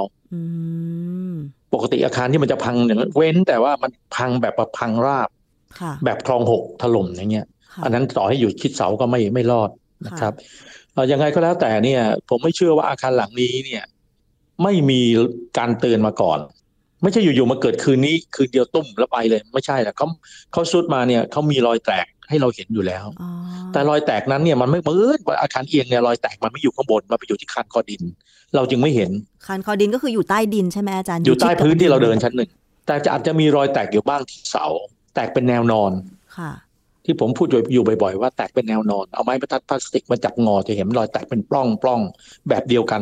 [1.75, 5.29] ปกติอาคารที่มันจะพังเนี่ยเว้นแต่ว่ามันพังแบบพังราบ
[6.05, 7.47] แบบคลองหกถล่มอย่างเงี้ย
[7.85, 9.71] อันนั้นต่อให้อยู่ชิดเสาก็ไม่ไม่รอด
[10.07, 10.33] นะครับ
[11.12, 13.85] ยังไงก็แล้วแต่เนี่ย ผมไม่เชื่อว่าอาคารหลังนี้เนี่ย
[14.62, 15.00] ไม่มี
[15.59, 16.38] การเตือนมาก่อน
[17.02, 20.07] ไม่ใช่อยู่ๆมาเกิดคืนนี้คืนเดียวตุ้มแล้วไปเลย ไม่ใช่แหละเขา
[20.52, 23.04] เขาซุดมาเนี่ยเขามีรอยแตกให้เราเห็นอยู่แล้ว
[23.73, 28.02] แต่รอยแตกนั้นเนี่ยมันไม่เหมือนอาคารเอียงเนี่ยรอยแตกมันไม่อยู่ข้างบนมันไปอยู่ที่คานคอดิน
[28.54, 29.11] เราจึงไม่เห็น
[29.47, 32.50] คานคอดินก็คืออยู่ใต้ดินใช่ไหมอาจารย์อยู่ใต้พื้นที่เราเดินชั้นหนึ่ง
[32.87, 34.66] แต่จะอาจจะมีรอยแตกอยู่บ้างที่เสา
[35.14, 35.92] แตกเป็นแนวนอน
[36.38, 36.52] ค่ะ
[37.04, 42.00] ที่ผมพูดอยู่บ่อยๆว่าแตกเป็นแนวนอน เอาไม้บรรทัดพลาสติกมาจับงอจะเห็นรอยแตกเป็นปล้องปล้อง
[42.49, 43.00] แบบเดียวกัน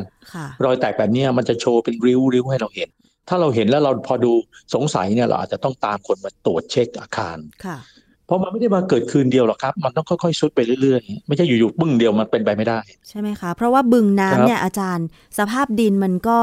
[0.64, 2.88] รอยแตกแบบนี้มันจะโชว์เป็นริ้วริ้วให้เราเห็น
[3.28, 4.32] ถ้าเราเห็นแล้วเราพอดู
[4.74, 7.78] สงสัยเนี่ยเราอาจจะต้องตามคนมาตรวจเช็คอาคารค่ะ
[8.26, 15.06] เพราะมันไม่ได้มาเกิดคืนเดียวหรอกครับ มันต้องค่อยๆซุดไปเรื่อยๆ ไม่ใช่อยู่ๆบึ้งเดียวมันเป็นไปไม่ได้ ใช่ไหมคะ เพราะว่าบึงน้ำเนี่ยอาจารย์
[15.38, 16.38] สภาพดินมันก็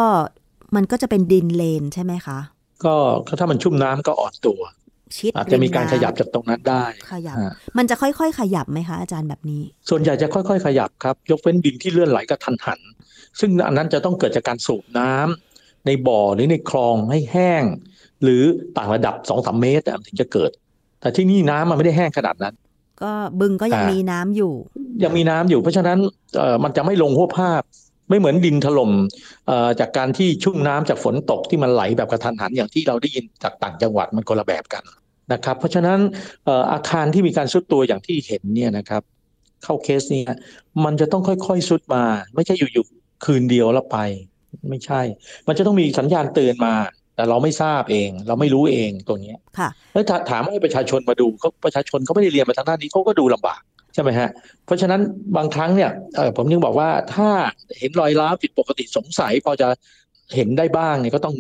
[0.75, 2.39] มันก็จะเป็นดินเลนใช่ไหมคะ
[2.85, 2.95] ก็
[3.39, 4.59] ถ้ามันชุ่มน้ำก็อ่อนตัว
[5.17, 7.37] ชิดอาจจะมีการขยับจากตรงนั้นได้ขยับ
[7.77, 12.79] มันจะค่อยๆ ขยับไหมคะอาจารย์แบบนี้ ส่วนใหญ่จะค่อยๆ ขยับครับ ยกเว้นดินที่เลื่อนไหลกระทันหัน
[13.39, 15.54] ซึ่งอันนั้นจะต้องเกิดจากการสูบน้ำ
[15.85, 17.63] ในบ่อหรือในคลองให้แห้ง
[18.23, 18.41] หรือ
[18.77, 20.51] ต่างระดับสองสามเมตรถึงจะเกิด
[21.01, 22.55] แต่ที่นี่น้ำมันไม่ได้แห้งขนาดนั้น
[23.01, 24.53] ก็บึงก็ยังมีน้ำอยู่
[25.03, 25.97] ยังมีน้ำอยู่ เพราะฉะนั้น
[26.63, 27.61] มันจะไม่ลงหัวภาพ
[28.09, 28.91] ไม่เหมือนดินถล่ม
[29.79, 34.83] จากการที่ชุ่มน้ำจากฝนตกที่มันไหลแบบกระทันหันอย่างที่เราได้ยินจากต่างจังหวัดมันคนละแบบกัน
[35.33, 35.99] นะครับ เพราะฉะนั้น
[36.73, 39.01] อาคารที่มีการซุดตัวอย่างที่เห็นเนี่ยนะครับ
[39.63, 40.23] เข้าเคสนี้
[40.83, 42.03] มันจะต้องค่อยๆซุดมา
[42.35, 43.97] ไม่ใช่อยู่ๆคืนเดียวแล้วไป
[44.69, 45.01] ไม่ใช่
[45.47, 46.75] มันจะต้องมีสัญญาณเตือนมา
[47.15, 53.61] แต่เราไม่ทราบเอง เราไม่รู้เองตัวนี้ค่ะ แล้วถามให้ประชาชนมาดูเขาประชาชนเขาไม่ได้เรียนมาทางด้านนี้เขาก็ดูลำบาก
[53.93, 54.29] ใช่ไหมฮะ
[54.65, 55.01] เพราะฉะนั้น
[55.37, 55.91] บางครั้งเนี่ย
[56.37, 57.29] ผมยังบอกว่าถ้า
[57.79, 59.67] เห็นรอยร้าวผิดปกติสงสัยพอจะ
[60.35, 61.35] เห็นได้บ้างเนี่ยก็ต้อง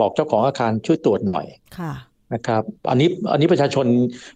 [0.00, 1.46] บอกเจ้าของอาคารช่วยตรวจหน่อย
[1.78, 1.92] ค่ะ
[2.34, 3.86] นะครับอันนี้อันนี้ประชาชน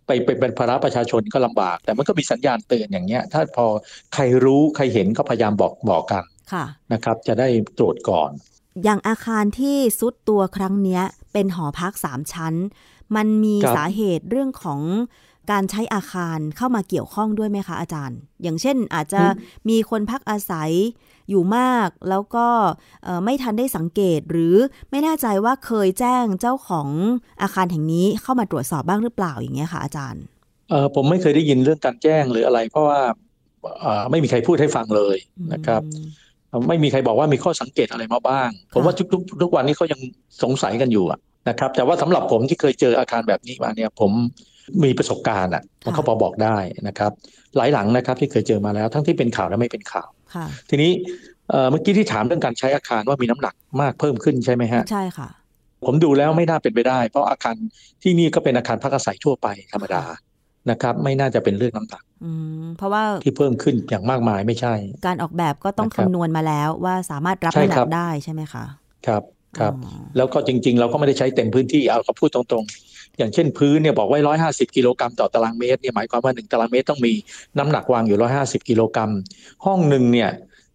[0.06, 0.10] ไป
[0.40, 3.66] เป็นภาระประชาชนก็ลำบาก แต่มันก็มีสัญญาณเตือนอย่างเงี้ย ถ้าพอ
[4.14, 6.24] ใครรู้ใครเห็นก็พยายามบอกบอกกัน
[6.92, 8.30] นะครับ จะได้ตรวจก่อน
[8.84, 11.00] อย่างอาคารที่ซุดตัวครั้งนี้
[11.32, 12.54] เป็นหอพักสามชั้น
[13.16, 14.80] มันมีสาเหตุเรื่องของ
[15.50, 19.22] การใช้อาคารเข้ามาเกี่ยวข้องด้วยไหมคะอาจารย์ อย่างเช่นอาจจะ
[19.68, 20.70] มีคนพักอาศัย
[21.30, 22.46] อยู่มากแล้วก็
[23.24, 24.54] ไม่ทันได้สังเกตหรือ
[24.90, 26.88] ไม่แน่ใจว่าเคยแจ้งเจ้าของ
[27.42, 30.22] อาคารแห่งนี้เข้ามาตรวจสอบบ้างหรือเปล่าอย่างเงี้ยค่ะอาจารย์
[30.70, 33.00] เออผมไม่เคยได้ยินเรื่องการแจ้งหรืออะไร เพราะว่า
[34.10, 35.16] ไม่มีใครพูดให้ฟังเลย
[35.52, 35.82] นะครับ
[36.68, 40.00] ไม่มีใครบอกว่ามีข้อสังเกตอะไรมาบ้าง ผมว่าทุกๆทุกวันนี้เขายัง
[40.42, 41.04] สงสัยกันอยู่
[41.48, 44.12] นะครับ แต่ว่าสำหรับผมที่เคยเจออาคารแบบนี้มาเนี่ยผม
[44.84, 46.56] มีประสบการณ์อะมันเขาพอบอกได้
[46.88, 47.12] นะครับ
[47.56, 50.08] หลายหลังนะครับที่เคยเจอมาแล้วทั้งที่เป็นข่าวและไม่เป็นข่าว
[50.70, 50.90] ทีนี้
[51.70, 55.28] เมื่อกี้ที่ถามเรื่องการใช้อาคารว่ามีน้ำหนักมากเพิ่มขึ้นใช่ไหมฮะใช่ค่ะ
[55.86, 57.56] ผมดูแล้วไม่น่าเป็นไปได้ เพราะอาคาร
[58.02, 60.02] ที่นี่ก็เป็นอาคารพักอาศัยทั่วไปธรรมดา
[60.70, 62.02] นะครับ ไม่น่าจะเป็นเรื่องน้ำหนัก
[62.78, 64.74] เพราะว่าที่เพิ่มขึ้นอย่างมากมายไม่ใช่
[65.06, 68.64] การออกแบบก็ต้องคำนวณมาแล้วว่าสามารถรับน้ำหนักได้ใช่ไหมคะ
[69.06, 69.22] ครับ
[69.58, 69.72] ครับ
[70.16, 77.12] แล้วก็จริง ๆ เราก็ไม่ได้ใช้เต็มพื้นที่เอาเขาพูดตรงๆ อย่างเช่นพื้นเนี่ยบอกไว้ร้อยห้าสิบกิโลกรัมต่อตารางเมตรเนี่ยหมายความว่าหนึ่งตารางเมตรต้องมี
[77.58, 79.10] น้ำหนักวางอยู่ร้อยห้าสิบกิโลกรัม
[79.66, 80.30] ห้องหนึ่งเนี่ย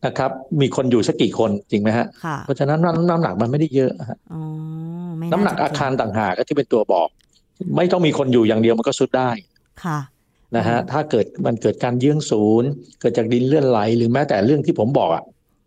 [0.05, 2.07] นะครับมีคนอยู่สักกี่คนจริงไหมฮะ
[2.45, 3.91] เพราะฉะนั้นน้ำหนักมันไม่ได้เยอะ
[5.31, 7.07] น้ำหนักอาคารต่างหากที่เป็นตัวบอก
[7.77, 9.29] ไม่ต้องมีคนอยู่อย่างเดียวมันก็สุดได้
[9.85, 9.99] ค่ะ
[10.55, 15.23] นะฮะถ้าเกิดมันเกิดการเยื้องศูนย์ เกิดจากดินเลื่อนไหล หรือแม้แต่เรื่องที่ผมบอกอะ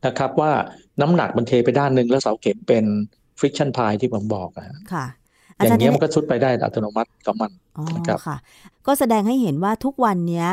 [0.07, 0.53] นะครับ ว่า
[1.01, 2.85] น้ำหนักมันเทไปด้านหนึ่งแล้วเสาเข็มเป็น
[3.39, 5.07] ฟริกชันพายที่ผมบอกอะค่ะ
[5.57, 7.51] อย่างนี้มันก็ชุดไปได้อัตโนมัติกับมัน
[7.97, 8.37] นะครับค่ะ
[8.87, 10.47] ก็แสดงให้เห็นว่าทุกวันนี้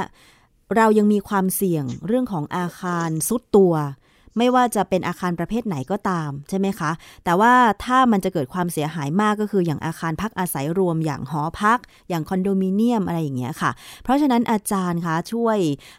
[0.75, 3.73] เรายังมีความเสี่ยงเรื่องของอาคารซุดตัว
[4.37, 6.91] ไม่ว่าจะเป็นอาคารประเภทไหนก็ตามใช่ไหมคะ
[7.25, 7.53] แต่ว่า
[7.85, 13.71] ถ้ามันจะเกิดความเสียหายมากก็คืออย่างอาคารพักอาศัยรวม อย่างหอพัก อย่างคอนโดมิเนียมอะไรอย่างเงี้ยค่ะ
[14.03, 15.57] เพราะฉะนั้นอาจารย์คะช่วย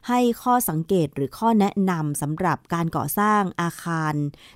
[0.09, 4.15] ให้ข้อสังเกตหรือข้อแนะนำสำหรับการก่อสร้างอาคาร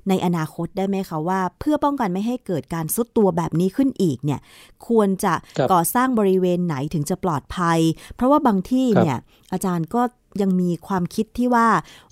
[0.08, 4.40] ในอนาคตได้ไหมคะว่า เพื่อป้องกันไม่ให้เกิดการซุดตัวแบบนี้ขึ้นอีกเนี่ย
[4.88, 5.34] ควรจะ
[5.72, 7.78] ก่อสร้างบริเวณไหนถึงจะปลอดภัย
[8.16, 9.18] เพราะว่าบางที่เนี่ย
[9.52, 10.02] อาจารย์ก็
[10.42, 11.68] ยังมีความคิดที่ว่า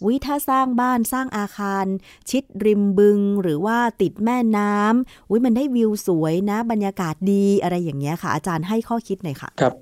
[0.07, 1.85] วิถ้าสร้างบ้านสร้างอาคาร
[2.31, 9.75] ชิดริมบึง หรือว่าติดแม่น้ำวิมันได้วิวสวยนะ บรรยากาศดีอะไรอย่างเงี้ยค่ะ อาจารย์ให้ข้อคิดหน่อยค่ะ ครับ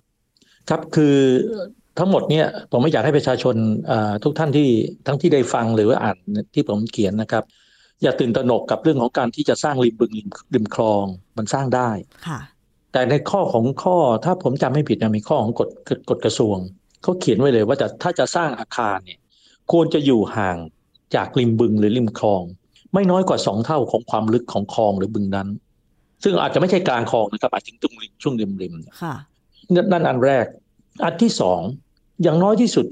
[0.69, 1.17] ครับคือ
[1.99, 3.55] ทั้งหมดเนี่ยผมไม่อยากให้ประชาชน
[4.25, 4.69] ทุกท่านที่
[5.07, 6.17] ทั้งที่ได้ฟังหรือว่าอ่าน
[6.55, 7.45] ที่ผมเขียนนะครับ
[8.03, 10.13] อย่าตื่นตระหนกกับเรื่องของการที่จะสร้างริมบึง
[10.55, 11.05] ริมคลอง
[11.37, 11.91] มันสร้างได้
[12.27, 12.41] ค่ะ
[12.93, 15.69] แต่ในข้อของข้อถ้าผมจำไม่ผิดนะมีข้อของกฎ
[16.11, 16.57] กฎกระทรวง
[17.03, 19.19] เขาเขียนไว้เลยว่าจะถ้าจะสร้างอาคารเนี่ย
[19.73, 20.57] ควรจะอยู่ห่าง
[21.15, 22.43] จากริมบึงหรือริมคลอง
[22.95, 25.49] ไม่น้อยกว่าสองเท่าของความลึกของคลองหรือบึงนั้น
[26.25, 29.15] ซึ่งอาจจะไม่ใช่กลางคลองนะครับอาจจะตรงริมช่วงริมริมค่ะ
[29.93, 30.47] นั่นอันแรก
[31.05, 31.61] อันที่สอง
[32.23, 32.87] อย่างน้อยที่สุด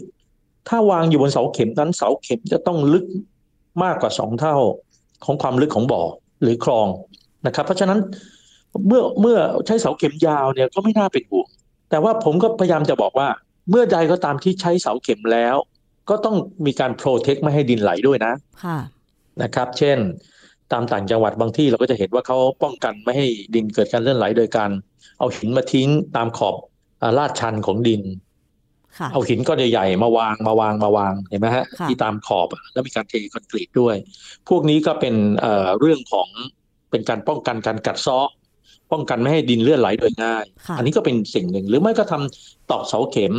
[0.69, 3.07] ถ้าวางอยู่บนเสาเข็มนั้น เสาเข็มจะต้องลึก
[3.83, 4.57] มากกว่าสองเท่า
[5.25, 6.03] ของความลึกของบ่อ
[6.43, 6.87] หรือคลอง
[7.47, 7.99] นะครับ เพราะฉะนั้น
[8.87, 11.49] เมื่อเมื่อใช้เสาเข็มยาวเนี่ยก็ไม่น่าเป็นห่วง
[11.91, 13.29] แต่ว่าผมก็พยายามจะบอกว่า
[13.71, 15.57] เมื่อใดก็ตามที่ใช้เสาเข็มแล้ว
[16.11, 18.79] ก็ต้องมีการโปรเทคไม่ให้ดินไหลด้วยนะค่ะ
[19.43, 19.99] นะครับ เช่น
[20.73, 24.71] ตามต่างจังหวัดบางที่เราก็จะเห็นว่าเขาป้องกันไม่ให้ดินเกิดการเลื่อนไหลโดยการ
[25.19, 26.55] เอาหินมาทิ้งตามขอบ
[27.19, 28.03] ลาดชันของดิน
[29.13, 33.97] เอาหินก้อนใหญ่ๆมาวางมาวางมาวางเห็นไหมฮะที่ตามขอบแล้วมีการเทคอนกรีตด้วย
[34.49, 36.29] พวกนี้ก็เป็นเอ่อเรื่องของ
[36.91, 38.19] เป็นการป้องกันการกัดซ้อ
[38.93, 40.45] ป้องกันไม่ให้ดินเลื่อนไหลโดยง่าย
[40.79, 43.35] อันนี้ก็เป็นสิ่งหนึ่ง หรือไม่ก็ทำตอกเสาเข็ม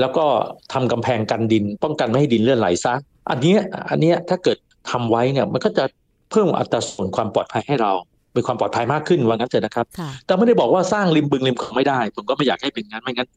[0.00, 0.24] แล้วก็
[0.72, 2.94] ทำกำแพงกันดิน ป้องกันไม่ให้ดินเลื่อนไหลซะ
[3.30, 3.54] อันนี้
[3.90, 4.58] อันนี้ถ้าเกิด
[4.90, 5.84] ทำไว้เนี่ยมันก็จะ
[6.30, 7.92] เพิ่มอัตราส่วนความปลอดภัยให้เรา
[8.32, 9.86] เป็นความปลอดภัยมากขึ้นว่างั้นเถอะนะครับ
[10.26, 13.28] แต่ไม่ได้บอกว่าสร้างริมบึงริมคลองไม่ได้ ผมก็ไม่อยากให้เป็นงั้นไม่งั้น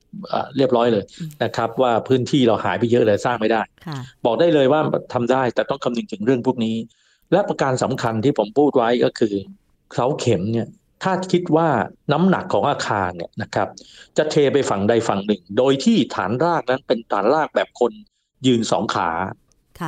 [0.58, 1.04] เรียบร้อยเลย
[1.44, 3.62] นะครับ ว่าพื้นที่เราหายไปเยอะเลยสร้างไม่ได้
[4.26, 4.82] บอกได้เลยว่า
[5.14, 6.76] ทำได้แต่ต้องคำนึงถึงเรื่องพวกนี้
[7.32, 9.34] และประการสำคัญที่ผมพูดไว้ก็คือ
[9.94, 10.68] เสาเข็มเนี่ย
[11.04, 11.68] ถ้าคิดว่า
[12.12, 13.68] น้ำหนักของอาคารเนี่ยนะครับ
[14.18, 17.92] จะเทไปฝั่งใดฝั่งหนึ่ง โดยที่ฐานรากนั้นเป็นฐานรากแบบคน
[18.48, 19.10] ยืนสองขา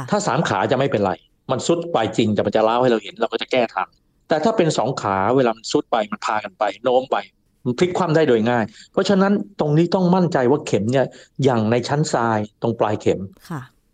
[0.09, 1.13] ถ้าสามขาจะไม่เป็นไร
[1.51, 3.87] มันซุดไปจริงแต่มันจะเล่าให้เราเห็นเราก็จะแก้ทัน
[4.29, 7.17] แต่ถ้าเป็นสองขาเวลามันซุดไปมันพากันไป โน้มไป
[7.65, 11.05] มันพลิกคว่ำได้โดยง่าย เพราะฉะนั้นตรงนี้ต้องมั่นใจว่าเข็มเนี่ย
[11.43, 13.19] อย่างในชั้นทรายตรงปลายเข็ม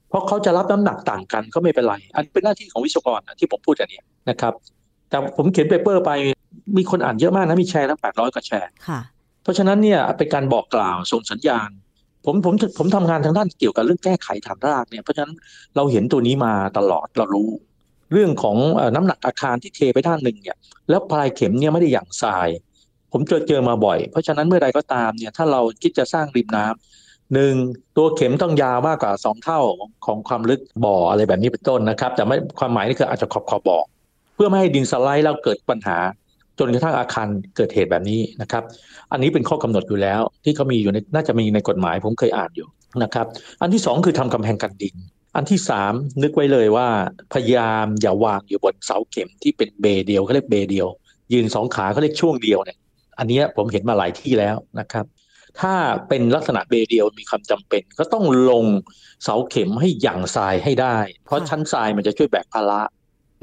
[0.09, 4.53] เพราะเขาจะรับน้ำหนักต่างกันก็ไม่เป็นไร อันเป็นหน้าที่ของวิศวกรที่ผมพูดอย่างนี้นะครับ
[5.09, 6.11] แต่ผมเขียนเปเปอร์ไป
[6.77, 8.71] มีคนอ่านเยอะมากนะมีแชร์ทั้งแปดร้อยกว่าแชร์
[9.43, 11.69] เพราะฉะนั้นเนี่ยเป็นการบอกกล่าวส่งสัญญาณ
[12.25, 15.33] ผมผมผมทำงานทางด้านเกี่ยวกับเรื่องแก้ไขฐานรากเนี่ยเพราะฉะนั้น
[15.75, 17.49] เราเห็นตัวนี้มาตลอดเรารู้
[18.11, 18.57] เรื่องของ
[18.95, 20.57] น้ำหนักอาคารที่เทไปด้านหนึ่งเนี่ย
[20.89, 22.47] แล้วปลายเข็มเนี่ยไม่ได้อย่างทราย
[23.11, 27.53] ผมเจอเจอมาบ่อย เพราะฉะนั้นเมื่อใดก็ตามเนี่ยถ้าเราคิดจะสร้างริมน้ำหนึ่ง
[27.97, 29.59] ตัวเข็มต้องยาวมากกว่าสองเท่า
[30.05, 33.77] ของความลึกบ่ออะไรแบบนี้เป็นต้นนะครับ แต่ไม่ความหมายนี่คืออาจจะขอบขอบบ่อ
[34.35, 35.97] เพื่อไม่ให้ดินสไลด์แล้วเกิดปัญหา
[36.59, 38.63] จนกระทั่งอาคารเกิดเหตุแบบนี้นะครับ
[39.11, 42.67] อันนี้เป็นข้อกำหนดอยู่แล้ว ที่เขามีอยู่ในน่าจะมีในกฎหมายผมเคยอ่านอยู่
[43.03, 43.25] นะครับ
[43.61, 44.95] อันที่สองคือทำกำแพงกันดิน
[45.35, 46.87] อันที่สามนึกไว้เลยว่า
[47.33, 50.87] พยายามอย่าวางอยู่บนเสาเข็มที่เป็นเบเดียวเขาเรียกเบเดียว
[51.33, 52.77] ยืนสองขาเขาเรียกช่วงเดียวเนี่ย
[53.19, 55.05] อันนี้ผมเห็นมาหลายที่แล้วนะครับ
[55.59, 55.73] ถ้า
[56.07, 58.65] เป็นลักษณะเบเดียวมีความจำเป็น ก็ต้องลง
[59.23, 62.81] เสาเข็มให้หยั่งทรายให้ได้ เพราะชั้นทรายมันจะช่วยแบกภาระ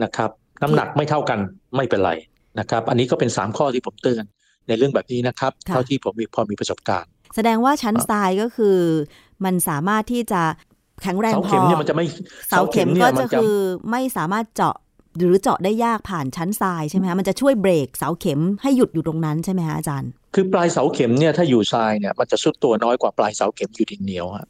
[0.05, 0.31] นะครับ
[0.62, 1.38] น้ำหนักไม่เท่ากัน
[1.77, 2.12] ไม่เป็นไร
[2.58, 4.24] นะครับ อันนี้ก็เป็นสามข้อที่ผมเตือน
[4.68, 8.78] ในเรื่องแบบนี้นะครับ เท่าที่ผมมีพอมีประสบการณ์ แสดงว่าชั้นทรายก็คือ
[9.44, 10.42] มันสามารถที่จะ
[11.02, 12.04] แข็งแรงพอเสาเข็มเนี่ยมันจะไม่
[12.48, 13.54] เสาเข็มก็จะคือ
[13.90, 14.76] ไม่สามารถเจาะ
[15.18, 24.46] หรือเจาะได้ยากผ่านชั้นทรายใช่ไหมคะมันจะช่วยเบรกเสาเข็มให้หยุดอยู่ตรงนั้นใช่ไหมคะอาจารย์ คือปลายเสาเข็มเนี่ยถ้าอยู่ทรายเนี่ยมันจะสุดตัวน้อยกว่าปลายเสาเข็มอยู่ดินเหนียวฮะ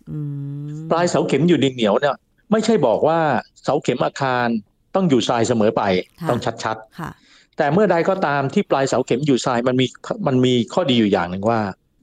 [0.90, 2.16] ปลายเสาเข็มอยู่ดินเหนียวเนี่ย
[2.52, 3.18] ไม่ใช่บอกว่า
[3.64, 4.46] เสาเข็มอาคาร
[4.94, 5.82] ต้องอยู่ทรายเสมอไป
[6.30, 7.29] ต้องชัดๆ
[7.60, 9.86] แต่เมื่อใดก็ตามที่ปลายเสาเข็มอยู่ทรายมันมี
[10.26, 11.60] มันมีข้อดีอยู่อย่างหนึ่งว่า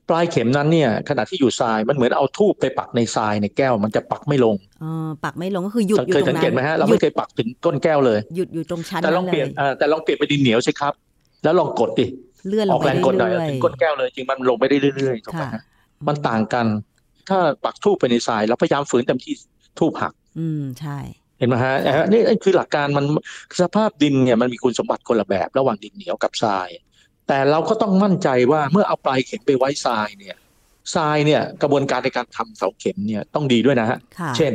[0.09, 4.91] ปลายเข็มนั้นเนี่ยขณะที่อยู่ทรายมันเหมือนเอาทูบไปปักในทรายในแก้ว มันจะปักไม่ลงอ๋อ
[5.23, 10.93] ปักไม่ลงก็คือหยุดอยู่ตรงนั้นเคยสังเกตไหมฮะเราไม่เคยปักถึงก้นแก้วเลยหยุดอยู่ตรงชั้นแต่ลองเปลี่ยนแต่ลองเปลี่ยนไปดินเหนียวใช่ครับ
[11.43, 12.05] แล้วลองกดดิ
[12.47, 15.43] เลื่อนออกแรงกดหน่อยถึงก้นแก้วเลยจริงมันลงไปได้เรื่อยๆถูกไหม
[16.07, 16.65] มันต่างกัน
[17.29, 19.33] ถ้าปักทูบไปในทรายแล้วพยายามฝืนเต็มที่
[19.79, 20.97] ทูบหัก อืมใช่
[21.39, 21.75] เห็นไหมฮะ
[22.11, 23.05] นี่คือหลักการมัน
[23.61, 26.69] สภาพดินเนี่ยมันมีคุณสมบัติคนละแบบระหว่างดินเหนียวกับทราย
[27.27, 30.35] แต่เราก็ต้องมั่นใจว่าเมื่อเอาปลายเข็มไปไว้ทรายเนี่ย
[30.95, 33.97] ทรายเนี่ยกระบวนการในการทำเสาเข็มเนี่ยต้องดีด้วยนะฮะ
[34.37, 34.53] เช่น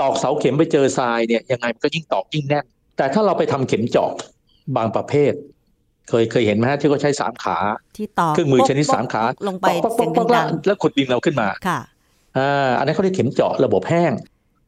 [0.00, 2.64] ตอกเสาเข็มไปเจอทรายเนี่ยยังไงมันก็ยิ่งตอกยิ่งแน่น
[2.96, 4.10] แต่ถ้าเราไปทำเข็มเจาะ
[4.76, 5.32] บางประเภท
[6.08, 7.56] เคยเคยเห็นไหมฮะที่เขาใช้สามขา
[7.96, 11.80] ที่ตอกเครื่องมือชนิดสามขาลงไปเสียงดังแล้วขุดดินเราขึ้นมาค่ะ
[12.38, 14.12] อ่าอันนั้นเขาเรียกเข็มเจาะระบบแห้ง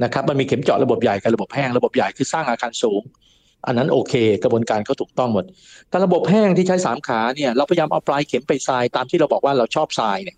[0.02, 3.02] นะครับมันมีเข็มเจาะระบบใหญ่กับระบบแห้งระบบใหญ่คือสร้างอาคารสูง
[3.66, 5.44] อันนั้นโอเค กระบวนการเขาถูกต้องหมด
[5.88, 10.36] แต่ระบบแห้งที่ใช้สามขาเนี่ยเราพยายามเอาปลายเข็มไปทรายตามที่เราบอกว่าเราชอบทรายเนี่ย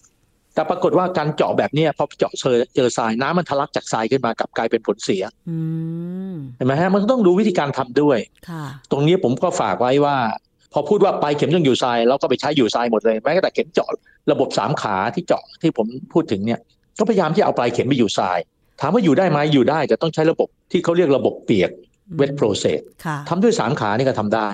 [0.55, 5.23] แต่ปรากฏว่าการเจาะแบบนี้พอเจาะเจอเจอทรายน้ำมันทะลักจากทรายขึ้นมากับกลายเป็นผลเสีย
[6.57, 8.19] เห็นไหมฮะมันต้องดูวิธีการทำด้วย
[8.91, 10.17] ตรงนี้ผมก็ฝากไว้ว่า
[10.73, 13.89] พอพูดว่าปลายเข็มต้องอยู่ทรายเราก็ไปใช้อยู่ทรายหมดเลยแม้แต่เข็มเจาะ
[14.33, 16.61] ระบบสามขาที่เจาะที่ผมพูดถึงเนี่ย
[16.99, 18.39] ก็พยายามที่เอาปลายเข็มไปอยู่ทราย
[18.83, 21.71] ถามว่าอยู่ได้ไหมอยู่ได้แต่ต้องใช้ระบบที่เขาเรียกระบบเปียก
[22.17, 22.81] เวทโปรเซส
[23.29, 24.49] ทำด้วยสามขานี่ก็ทำได้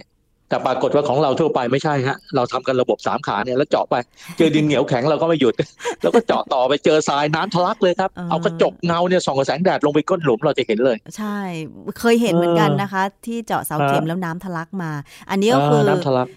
[0.49, 3.95] แต่ปรากฏว่าของเราทั่วไปไม่ใช่ฮะ เราทำกันระบบสามขาเนี่ยแล้วเจาะไป
[4.39, 5.55] เจอดินเหนียวแข็งเราก็ไม่หยุด
[6.03, 11.39] แล้วก็เจาะต่อไปเจอทรายน้ำทะลักเลยครับ เอากระจกเงาเนี่ยส่องกระแสงแดดลงไปก้นหลุมเราจะเห็นเลย ใช่
[12.01, 14.91] เคยเห็นเหมือนกันนะคะ ที่เจาะเสาเข็มแล้วน้ำทะลักมา
[15.31, 15.81] อันนี้ก็คือ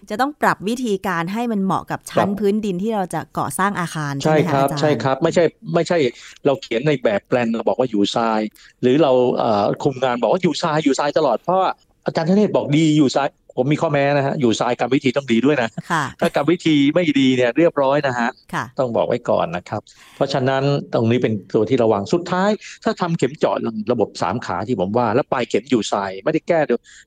[0.09, 5.43] จะต้องปรับวิธีการให้มันเหมาะกับชั้นพื้นดินที่เราจะก่อสร้างอาคารใช่ไหมครับ ใช่ครับ ไม่ใช่
[5.73, 5.97] ไม่ใช่
[6.45, 8.39] เราเขียนในแบบแปลนเราบอกว่าอยู่ทราย
[8.81, 9.11] หรือเรา
[9.83, 11.59] คุมงานบอกว่าอยู่ทรายอยู่ทรายตลอดเพราะ
[12.05, 15.69] อาจารย์ทเนศบอกดีอยู่ทราย ผมมีข้อแม้นะฮะอยู่ทรายกรรมวิธีต้องดีด้วยนะ
[16.19, 18.29] ถ้ากรรมวิธีไม่ดีเนี่ยเรียบร้อยนะฮะ
[18.79, 19.81] ต้องบอกไว้ก่อนนะครับ
[20.15, 22.49] เพราะฉะนั้นตรงนี้เป็นตัวที่ระวังสุดท้าย
[22.83, 23.55] ถ้าทำเข็มเจาะ
[23.91, 26.59] ระบบสามขาที่ผมว่า แล้วปลายเข็มอยู่ทรายไม่ได้แก้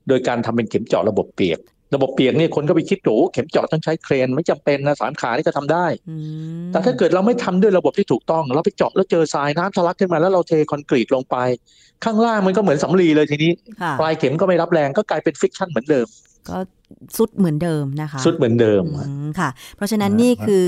[0.08, 1.60] โดยการทำเป็นเข็มเจาะระบบเปียก
[1.94, 5.86] ระบบเปียกนี่คนก็ไปคิดโอ้เข็มเจาะต้องใช้เครนไม่จำเป็นนะสามขานี่ก็ทำได้
[6.72, 11.36] แต่ถ้าเกิดเราไม่ทำด้วยระบบที่ถูกต้อง เราไปเจาะแล้วเจอทรายน้ำทะลักขึ้นมาแล้วเราเทคอนกรีตลงไป
[12.04, 13.52] ข้างล่างมันก็เหมือนสำลีเลยทีนี้
[14.00, 16.06] ปลายเข็มก็ไม่รับแรงก็กลายเป็น friction เหมือนเดิม
[16.48, 16.56] ก็
[17.16, 18.82] ทรุดเหมือนเดิมนะคะ ทรุดเหมือนเดิม
[19.38, 20.66] ค่ะ เพราะฉะนั้นนี่คือ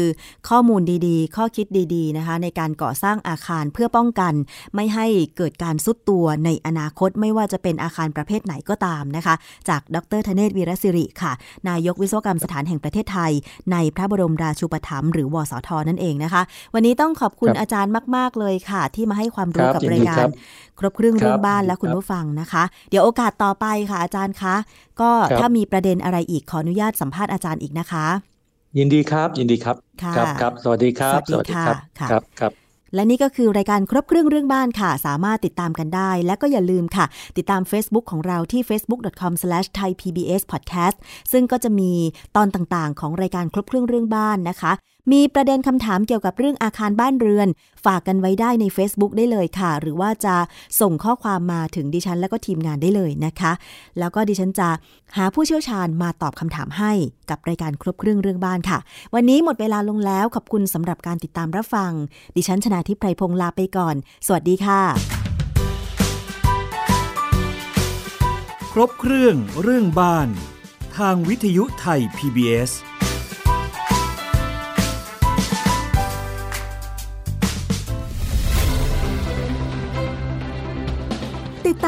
[0.48, 4.32] ข้อมูลดีๆ ข้อคิดดีๆนะคะ ในการก่อสร้างอาคารเพื่อป้องกัน
[4.74, 9.34] ไม่ให้เกิดการทรุดตัวในอนาคตไม่ว่าจะเป็นอาคารประเภทไหนก็ตามนะคะ
[9.68, 11.32] จากดร.ธเนศวีระศิริค่ะ
[11.68, 13.32] นายกวิศวกรรมสถานแห่งประเทศไทย
[13.72, 15.68] ในพระบรมราชูปถัมภ์หรือวสท.
[15.88, 16.42] นั่นเองนะคะ
[16.74, 20.26] วันนี้ต้องขอบคุณอาจารย์มาก ๆ เลยค่ะ ที่มาให้ความรู้กับรายการ
[20.78, 24.54] ครบเครื่องเรื่องบ้านและคุณผู้ฟังนะคะ เดี๋ยวโอกาสต่อไปค่ะอาจารย์คะ
[25.00, 28.06] ก็ถ้ามีประเด็นอะไรอีกขออนุญาตสัมภาษณ์อาจารย์อีกนะคะ
[28.78, 31.74] ยินดีครับ ยินดีครับครับครับ สวัสดีครับ สวัสดีค่ะ
[32.10, 32.52] ครับครับ
[32.94, 37.04] และนี่ก็คือรายการครบเครื่องเรื่องบ้านค่ะ สามารถติดตามกันได้ และก็อย่าลืมค่ะ
[37.36, 40.96] ติดตาม Facebook ของเราที่ facebook.com/thaipbspodcast
[41.32, 41.92] ซึ่งก็จะมี
[42.36, 44.72] ตอนต่างๆ ของรายการครบเครื่องเรื่องบ้านนะคะ
[45.12, 47.48] มีประเด็นคำถามเกี่ยวกับเรื่องอาคารบ้านเรือน
[47.84, 50.36] ฝากกันไว้ได้ใน Facebook ได้เลยค่ะ หรือว่าจะ
[50.80, 53.52] ส่งข้อความมาถึงดิฉัน และก็ทีมงานได้เลยนะคะ
[53.98, 54.68] แล้วก็ดิฉันจะ
[55.16, 56.92] หาผู้เชี่ยวชาญมาตอบคำถามให้
[57.30, 58.78] กับรายการครบเครื่องเรื่องบ้านค่ะ
[59.14, 61.92] วันนี้หมดเวลาลงแล้วขอบคุณสำหรับการติดตามรับฟัง
[62.36, 63.94] ดิฉันชนะทิพไพรพงศ์ลาไปก่อน
[64.26, 64.82] สวัสดีค่ะ
[68.72, 70.28] ครบเครื่องเรื่องบ้าน
[70.96, 72.72] ทางวิทยุไทย PBS